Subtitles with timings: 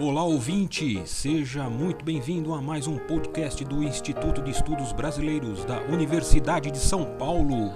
[0.00, 5.80] Olá ouvinte, seja muito bem-vindo a mais um podcast do Instituto de Estudos Brasileiros da
[5.82, 7.70] Universidade de São Paulo.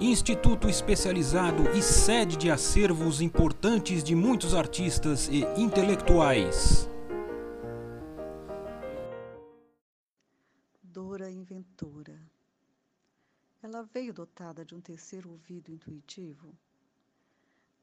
[0.00, 6.88] Instituto especializado e sede de acervos importantes de muitos artistas e intelectuais.
[10.80, 12.22] Dora Inventora.
[13.60, 16.56] Ela veio dotada de um terceiro ouvido intuitivo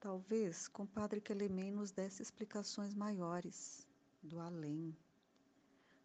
[0.06, 3.88] Talvez compadre Quelemem nos desse explicações maiores,
[4.22, 4.96] do além.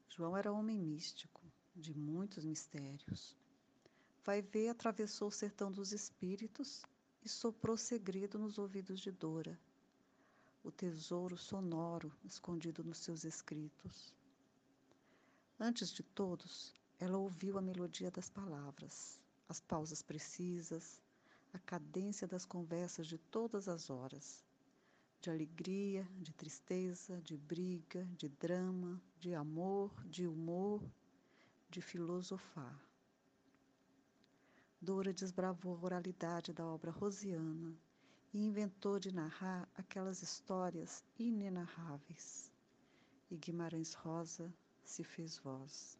[0.09, 1.43] João era homem místico,
[1.77, 3.37] de muitos mistérios.
[4.25, 6.83] Vai ver atravessou o sertão dos espíritos
[7.23, 9.61] e soprou segredo nos ouvidos de Dora,
[10.65, 14.15] o tesouro sonoro escondido nos seus escritos.
[15.59, 20.99] Antes de todos, ela ouviu a melodia das palavras, as pausas precisas,
[21.53, 24.45] a cadência das conversas de todas as horas,
[25.21, 30.83] de alegria, de tristeza, de briga, de drama, de amor, de humor,
[31.69, 32.81] de filosofar.
[34.81, 37.77] Dora desbravou a oralidade da obra rosiana
[38.33, 42.51] e inventou de narrar aquelas histórias inenarráveis.
[43.31, 44.53] E Guimarães Rosa
[44.83, 45.99] se fez voz.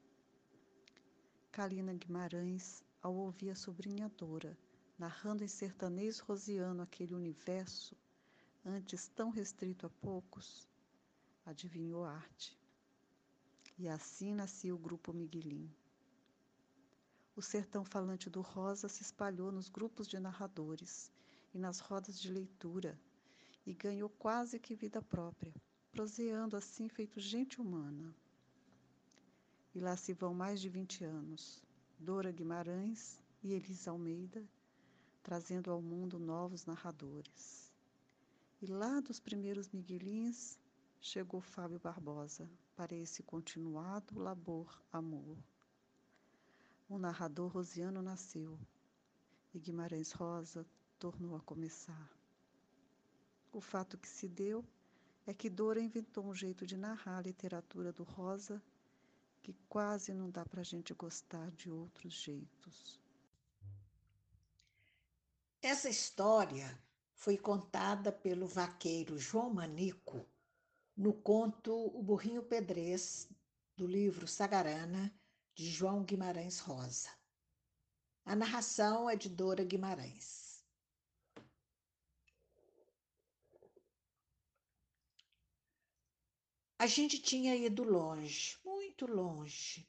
[1.53, 4.57] Kalina Guimarães, ao ouvir a sobrinha Dora,
[5.01, 7.97] narrando em sertanês rosiano aquele universo,
[8.63, 10.69] antes tão restrito a poucos,
[11.47, 12.55] adivinhou arte.
[13.79, 15.75] E assim nascia o grupo Miguelim.
[17.35, 21.11] O sertão falante do Rosa se espalhou nos grupos de narradores
[21.55, 23.01] e nas rodas de leitura
[23.65, 25.55] e ganhou quase que vida própria,
[25.91, 28.15] proseando assim feito gente humana.
[29.75, 31.65] E lá se vão mais de vinte anos.
[31.99, 34.47] Dora Guimarães e Elisa Almeida
[35.23, 37.71] trazendo ao mundo novos narradores.
[38.63, 40.59] E lá dos primeiros miguelins
[41.01, 45.37] chegou Fábio Barbosa para esse continuado labor-amor.
[46.89, 48.59] O narrador rosiano nasceu
[49.55, 50.67] e Guimarães Rosa
[50.99, 52.11] tornou a começar.
[53.53, 54.65] O fato que se deu
[55.27, 58.63] é que Dora inventou um jeito de narrar a literatura do Rosa
[59.43, 63.01] que quase não dá para a gente gostar de outros jeitos.
[65.63, 66.83] Essa história
[67.13, 70.27] foi contada pelo vaqueiro João Manico
[70.97, 73.29] no conto O Burrinho Pedrez,
[73.77, 75.15] do livro Sagarana,
[75.55, 77.11] de João Guimarães Rosa.
[78.25, 80.65] A narração é de Dora Guimarães.
[86.79, 89.87] A gente tinha ido longe, muito longe,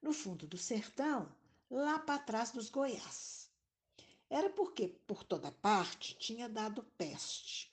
[0.00, 1.30] no fundo do sertão,
[1.70, 3.41] lá para trás dos Goiás.
[4.32, 7.70] Era porque por toda parte tinha dado peste.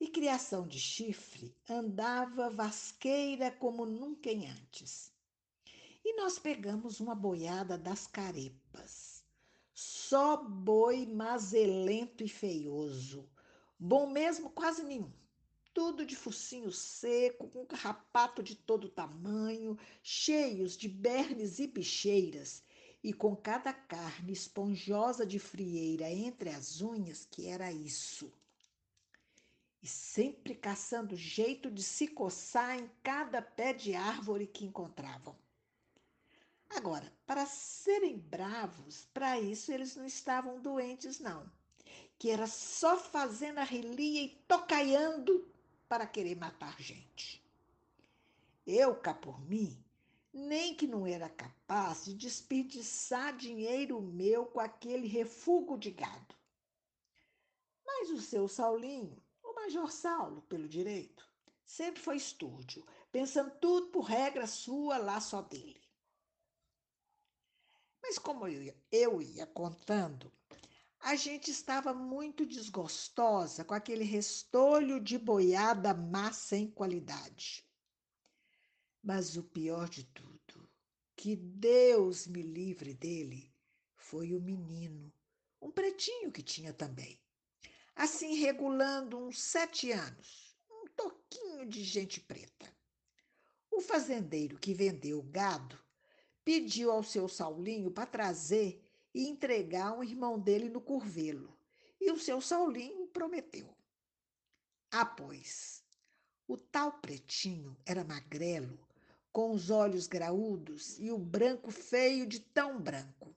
[0.00, 5.12] E criação de chifre andava vasqueira como nunca antes.
[6.02, 9.22] E nós pegamos uma boiada das carepas.
[9.74, 13.28] Só boi mazelento e feioso.
[13.78, 15.12] Bom mesmo, quase nenhum.
[15.74, 22.64] Tudo de focinho seco, com carrapato de todo tamanho, cheios de bernes e bicheiras
[23.02, 28.32] e com cada carne esponjosa de frieira entre as unhas, que era isso.
[29.82, 35.34] E sempre caçando jeito de se coçar em cada pé de árvore que encontravam.
[36.68, 41.50] Agora, para serem bravos, para isso eles não estavam doentes, não.
[42.18, 45.48] Que era só fazendo a relia e tocaiando
[45.88, 47.42] para querer matar gente.
[48.66, 49.82] Eu, cá por mim,
[50.32, 56.34] nem que não era capaz de desperdiçar dinheiro meu com aquele refugo de gado.
[57.84, 61.28] Mas o seu Saulinho, o Major Saulo, pelo direito,
[61.64, 65.80] sempre foi estúrdio, pensando tudo por regra sua lá só dele.
[68.02, 70.32] Mas como eu ia, eu ia contando,
[71.00, 77.69] a gente estava muito desgostosa com aquele restolho de boiada má sem qualidade.
[79.02, 80.68] Mas o pior de tudo,
[81.16, 83.50] que Deus me livre dele,
[83.96, 85.10] foi o menino,
[85.60, 87.18] um pretinho que tinha também.
[87.94, 92.74] Assim, regulando uns sete anos, um toquinho de gente preta.
[93.70, 95.78] O fazendeiro que vendeu o gado
[96.44, 98.82] pediu ao seu Saulinho para trazer
[99.14, 101.56] e entregar um irmão dele no curvelo.
[101.98, 103.74] E o seu Saulinho prometeu.
[104.90, 105.82] Ah, pois,
[106.46, 108.89] o tal pretinho era magrelo
[109.32, 113.36] com os olhos graúdos e o branco feio de tão branco.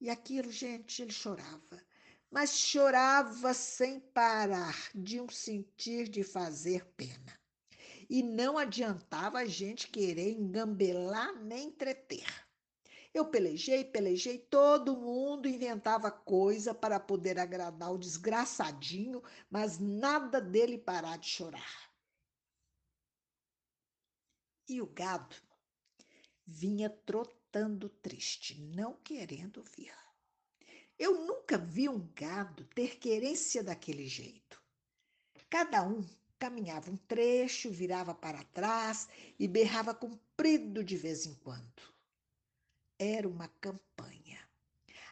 [0.00, 1.82] E aquilo, gente, ele chorava,
[2.30, 7.40] mas chorava sem parar de um sentir de fazer pena.
[8.08, 12.26] e não adiantava a gente querer engambelar nem entreter.
[13.14, 20.78] Eu pelejei, pelejei, todo mundo inventava coisa para poder agradar o desgraçadinho, mas nada dele
[20.78, 21.91] parar de chorar.
[24.68, 25.36] E o gado
[26.46, 29.94] vinha trotando triste, não querendo vir.
[30.98, 34.62] Eu nunca vi um gado ter querência daquele jeito.
[35.50, 36.04] Cada um
[36.38, 41.82] caminhava um trecho, virava para trás e berrava comprido de vez em quando.
[42.98, 44.40] Era uma campanha.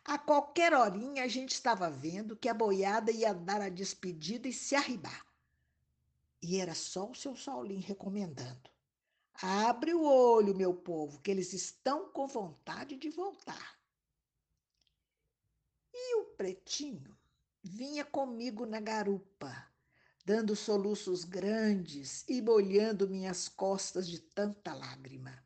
[0.05, 4.53] A qualquer horinha a gente estava vendo que a boiada ia dar a despedida e
[4.53, 5.27] se arribar.
[6.43, 8.71] E era só o seu Saulinho recomendando.
[9.43, 13.81] Abre o olho, meu povo, que eles estão com vontade de voltar.
[15.93, 17.19] E o pretinho
[17.63, 19.67] vinha comigo na garupa,
[20.27, 25.43] dando soluços grandes e molhando minhas costas de tanta lágrima.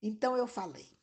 [0.00, 0.96] Então eu falei: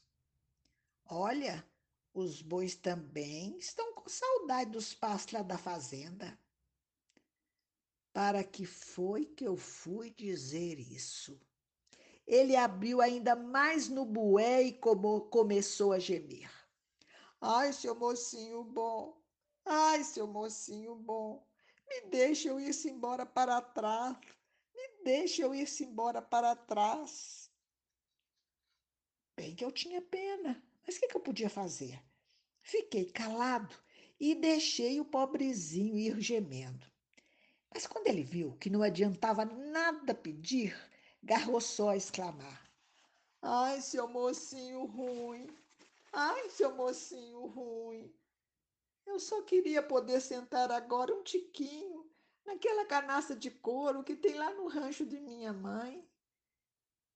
[1.05, 1.67] Olha,
[2.13, 6.39] os bois também estão com saudade dos pastos lá da fazenda.
[8.13, 11.37] Para que foi que eu fui dizer isso?
[12.27, 16.49] Ele abriu ainda mais no bué e como começou a gemer.
[17.39, 19.21] Ai, seu mocinho bom,
[19.65, 21.47] ai, seu mocinho bom,
[21.87, 24.17] me deixe eu ir-se embora para trás,
[24.73, 27.51] me deixe eu ir-se embora para trás.
[29.35, 32.01] Bem que eu tinha pena, mas o que, que eu podia fazer?
[32.61, 33.75] Fiquei calado
[34.19, 36.85] e deixei o pobrezinho ir gemendo.
[37.73, 40.75] Mas quando ele viu que não adiantava nada pedir,
[41.25, 42.71] garrou só a exclamar:
[43.41, 45.47] Ai, seu mocinho ruim!
[46.13, 48.13] Ai, seu mocinho ruim!
[49.07, 52.09] Eu só queria poder sentar agora um tiquinho
[52.45, 56.07] naquela canastra de couro que tem lá no rancho de minha mãe.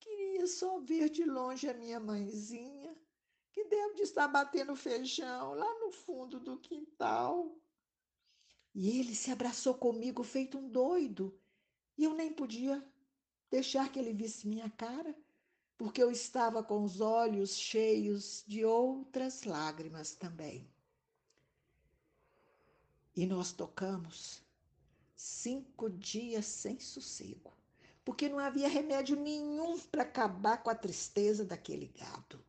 [0.00, 2.96] Queria só ver de longe a minha mãezinha
[3.52, 7.56] que deve de estar batendo feijão lá no fundo do quintal.
[8.74, 11.36] E ele se abraçou comigo feito um doido,
[11.98, 12.80] e eu nem podia
[13.50, 15.14] deixar que ele visse minha cara,
[15.76, 20.68] porque eu estava com os olhos cheios de outras lágrimas também.
[23.16, 24.42] E nós tocamos
[25.16, 27.52] cinco dias sem sossego,
[28.04, 32.42] porque não havia remédio nenhum para acabar com a tristeza daquele gado.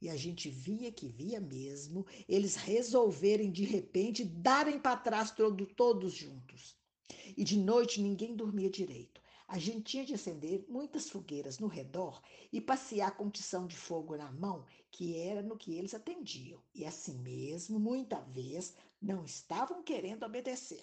[0.00, 5.64] E a gente via que via mesmo eles resolverem de repente darem para trás todo,
[5.64, 6.76] todos juntos.
[7.36, 9.21] E de noite ninguém dormia direito.
[9.52, 14.16] A gente tinha de acender muitas fogueiras no redor e passear com tição de fogo
[14.16, 16.58] na mão, que era no que eles atendiam.
[16.74, 20.82] E assim mesmo, muita vez, não estavam querendo obedecer.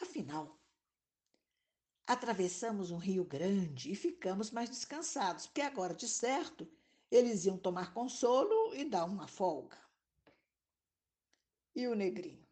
[0.00, 0.58] Afinal,
[2.06, 6.66] Atravessamos um rio grande e ficamos mais descansados, porque agora, de certo,
[7.10, 9.76] eles iam tomar consolo e dar uma folga.
[11.76, 12.47] E o negrinho?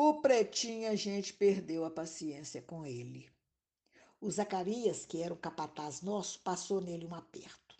[0.00, 3.28] O pretinho, a gente perdeu a paciência com ele.
[4.20, 7.76] O Zacarias, que era o capataz nosso, passou nele um aperto.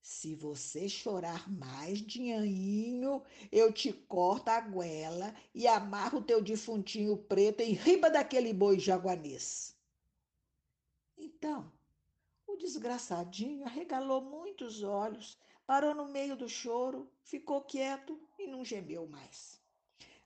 [0.00, 3.20] Se você chorar mais dinheirinho,
[3.50, 9.76] eu te corto a goela e amarro teu defuntinho preto em riba daquele boi jaguanês.
[11.18, 11.72] Então,
[12.46, 19.08] o desgraçadinho arregalou muitos olhos, parou no meio do choro, ficou quieto e não gemeu
[19.08, 19.61] mais.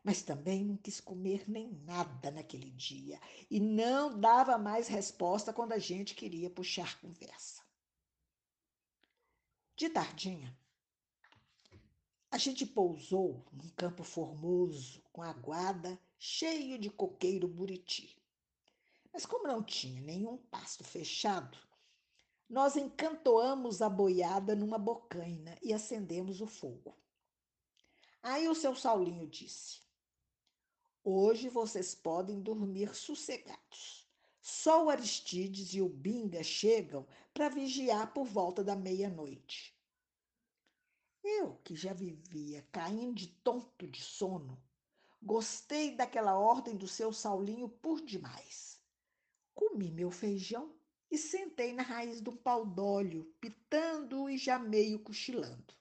[0.07, 3.21] Mas também não quis comer nem nada naquele dia
[3.51, 7.61] e não dava mais resposta quando a gente queria puxar conversa.
[9.75, 10.57] De tardinha,
[12.31, 18.17] a gente pousou num campo formoso, com aguada, cheio de coqueiro buriti.
[19.13, 21.59] Mas como não tinha nenhum pasto fechado,
[22.49, 26.97] nós encantoamos a boiada numa bocaina e acendemos o fogo.
[28.23, 29.85] Aí o seu Saulinho disse:
[31.09, 34.05] Hoje vocês podem dormir sossegados.
[34.43, 39.73] Só o Aristides e o Binga chegam para vigiar por volta da meia-noite.
[41.23, 44.61] Eu, que já vivia caindo de tonto de sono,
[45.23, 48.81] gostei daquela ordem do seu Saulinho por demais.
[49.55, 50.75] Comi meu feijão
[51.09, 55.73] e sentei na raiz de um pau d'óleo, pitando e já meio cochilando.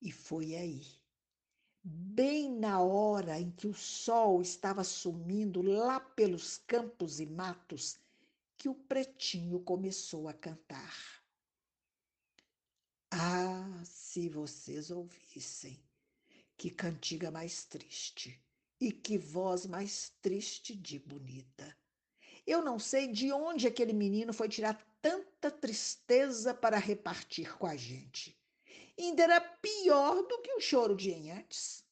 [0.00, 1.03] E foi aí
[1.84, 7.98] bem na hora em que o sol estava sumindo lá pelos campos e matos,
[8.56, 11.22] que o pretinho começou a cantar.
[13.10, 15.78] Ah, se vocês ouvissem,
[16.56, 18.40] que cantiga mais triste,
[18.80, 21.76] E que voz mais triste de bonita.
[22.46, 27.76] Eu não sei de onde aquele menino foi tirar tanta tristeza para repartir com a
[27.76, 28.36] gente.
[28.98, 31.84] Ainda era pior do que o choro de antes.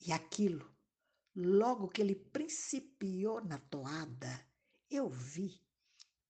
[0.00, 0.70] E aquilo,
[1.34, 4.46] logo que ele principiou na toada,
[4.90, 5.60] eu vi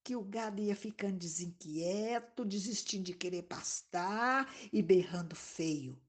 [0.03, 5.99] que o gado ia ficando desinquieto, desistindo de querer pastar e berrando feio,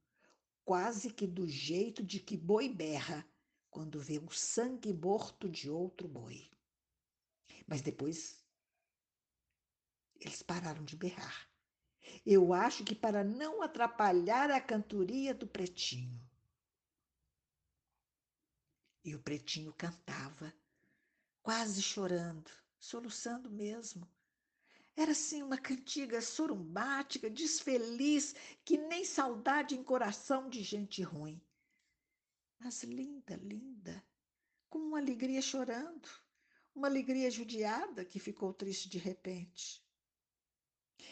[0.64, 3.26] quase que do jeito de que boi berra
[3.70, 6.50] quando vê o sangue morto de outro boi.
[7.66, 8.44] Mas depois
[10.20, 11.45] eles pararam de berrar.
[12.24, 16.20] Eu acho que para não atrapalhar a cantoria do pretinho.
[19.04, 20.52] E o pretinho cantava,
[21.42, 22.50] quase chorando
[22.86, 24.08] soluçando mesmo.
[24.94, 28.34] Era assim uma cantiga sorumbática, desfeliz,
[28.64, 31.40] que nem saudade em coração de gente ruim.
[32.58, 34.02] Mas linda, linda,
[34.70, 36.08] com uma alegria chorando,
[36.74, 39.84] uma alegria judiada que ficou triste de repente.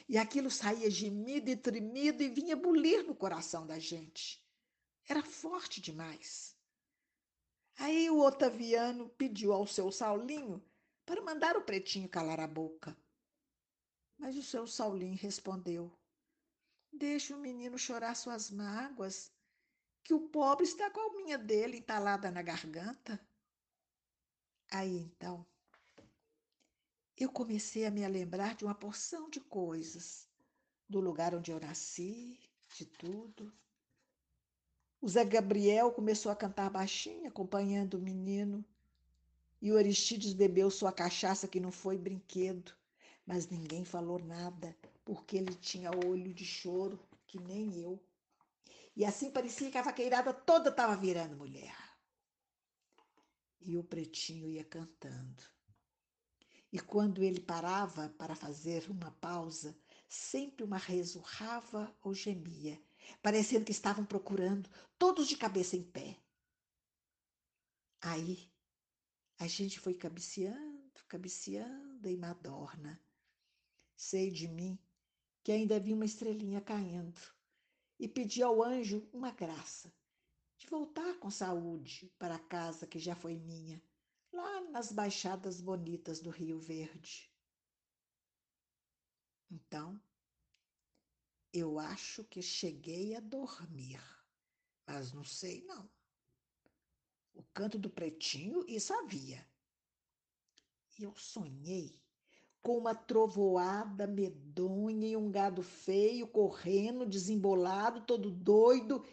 [0.08, 4.42] E aquilo saía gemido e tremido e vinha bulir no coração da gente.
[5.08, 6.56] Era forte demais.
[7.76, 10.64] Aí o Otaviano pediu ao seu Saulinho
[11.04, 12.96] para mandar o pretinho calar a boca.
[14.16, 15.92] Mas o seu Saulinho respondeu:
[16.92, 19.32] Deixe o menino chorar suas mágoas,
[20.02, 23.20] que o pobre está com a alminha dele entalada na garganta.
[24.70, 25.46] Aí então,
[27.16, 30.28] eu comecei a me lembrar de uma porção de coisas,
[30.88, 32.38] do lugar onde eu nasci,
[32.76, 33.52] de tudo.
[35.00, 38.64] O Zé Gabriel começou a cantar baixinho, acompanhando o menino.
[39.62, 42.72] E o Aristides bebeu sua cachaça que não foi brinquedo,
[43.24, 48.02] mas ninguém falou nada, porque ele tinha olho de choro, que nem eu.
[48.96, 51.76] E assim parecia que a vaqueirada toda estava virando mulher.
[53.60, 55.42] E o pretinho ia cantando.
[56.74, 59.78] E quando ele parava para fazer uma pausa,
[60.08, 62.82] sempre uma resurrava ou gemia,
[63.22, 66.18] parecendo que estavam procurando, todos de cabeça em pé.
[68.00, 68.50] Aí
[69.38, 73.00] a gente foi cabeceando, cabeceando em Madorna.
[73.94, 74.76] Sei de mim
[75.44, 77.20] que ainda vi uma estrelinha caindo
[78.00, 79.94] e pedi ao anjo uma graça
[80.58, 83.80] de voltar com saúde para a casa que já foi minha,
[84.34, 87.32] lá nas baixadas bonitas do Rio Verde.
[89.50, 90.00] Então,
[91.52, 94.02] eu acho que cheguei a dormir,
[94.86, 95.88] mas não sei não.
[97.32, 99.46] O canto do pretinho, isso havia.
[100.98, 102.02] E eu sonhei
[102.60, 109.04] com uma trovoada medonha e um gado feio correndo, desembolado, todo doido,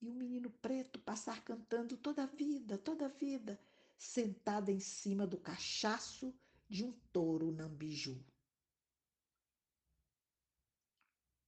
[0.00, 3.60] e um menino preto passar cantando toda a vida, toda a vida,
[4.04, 6.34] sentada em cima do cachaço
[6.68, 8.22] de um touro nambiju.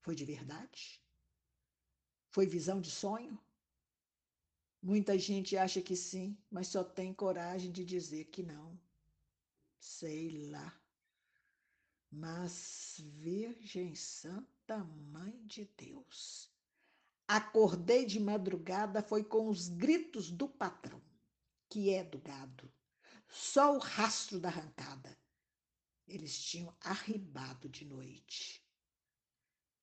[0.00, 1.02] Foi de verdade?
[2.30, 3.38] Foi visão de sonho?
[4.82, 8.78] Muita gente acha que sim, mas só tem coragem de dizer que não.
[9.78, 10.80] Sei lá.
[12.10, 16.50] Mas, Virgem Santa Mãe de Deus,
[17.28, 21.02] acordei de madrugada foi com os gritos do patrão,
[21.68, 22.72] que é do gado,
[23.28, 25.16] só o rastro da arrancada.
[26.06, 28.64] Eles tinham arribado de noite.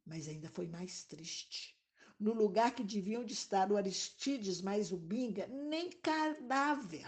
[0.06, 1.78] Mas ainda foi mais triste
[2.24, 7.06] no lugar que deviam de estar o Aristides mais o Binga, nem cadáver.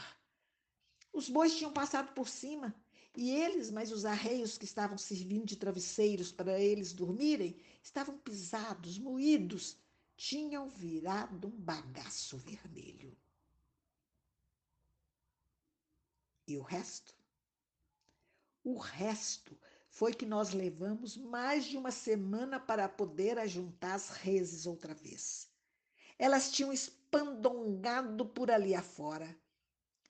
[1.13, 2.75] Os bois tinham passado por cima,
[3.15, 8.97] e eles, mais os arreios que estavam servindo de travesseiros para eles dormirem, estavam pisados,
[8.97, 9.77] moídos,
[10.17, 13.17] tinham virado um bagaço vermelho.
[16.47, 17.15] E o resto?
[18.63, 19.57] O resto
[19.89, 25.49] foi que nós levamos mais de uma semana para poder ajuntar as reses outra vez.
[26.19, 29.35] Elas tinham espandongado por ali afora.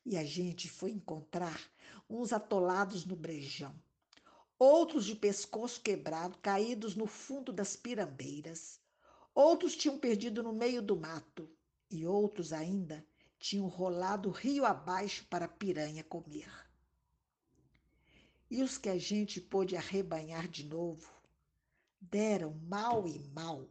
[0.05, 1.59] E a gente foi encontrar
[2.09, 3.73] uns atolados no brejão,
[4.59, 8.79] outros de pescoço quebrado, caídos no fundo das pirambeiras.
[9.33, 11.49] Outros tinham perdido no meio do mato,
[11.89, 13.05] e outros ainda
[13.45, 16.51] tinham rolado rio abaixo para a piranha comer.
[18.49, 21.07] E os que a gente pôde arrebanhar de novo
[22.01, 23.69] deram mal e mal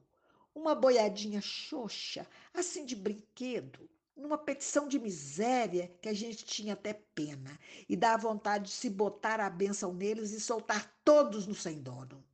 [0.54, 6.92] uma boiadinha xoxa, assim de brinquedo, numa petição de miséria que a gente tinha até
[6.92, 11.82] pena e dá vontade de se botar a benção neles e soltar todos no sem
[11.82, 12.24] dono.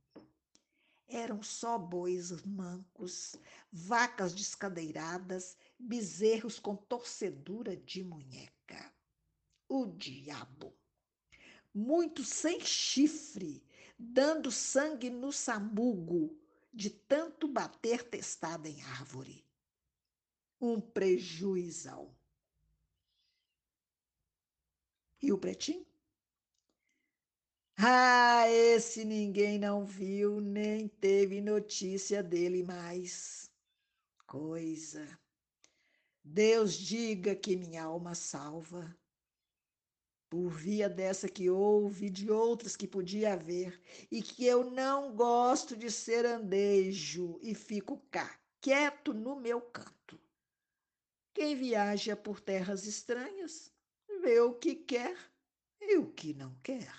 [1.07, 3.35] Eram só bois mancos,
[3.71, 8.93] vacas descadeiradas, bezerros com torcedura de munheca.
[9.67, 10.73] O diabo!
[11.73, 13.63] Muito sem chifre,
[13.97, 16.37] dando sangue no samugo,
[16.73, 19.45] de tanto bater testada em árvore.
[20.59, 22.15] Um prejuizão.
[25.21, 25.85] E o pretinho?
[27.77, 33.49] Ah, esse ninguém não viu, nem teve notícia dele mais.
[34.27, 35.20] Coisa.
[36.23, 38.95] Deus diga que minha alma salva.
[40.29, 45.75] Por via dessa que houve, de outras que podia haver, e que eu não gosto
[45.75, 50.17] de ser andejo e fico cá, quieto no meu canto.
[51.33, 53.71] Quem viaja por terras estranhas,
[54.21, 55.17] vê o que quer
[55.81, 56.93] e o que não quer.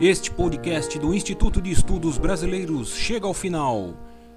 [0.00, 4.09] Este podcast do Instituto de Estudos Brasileiros chega ao final.